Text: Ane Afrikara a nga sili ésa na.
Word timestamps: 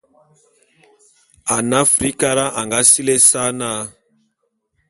Ane 1.55 1.75
Afrikara 1.85 2.45
a 2.59 2.61
nga 2.65 2.79
sili 2.91 3.13
ésa 3.19 3.43
na. 3.59 3.69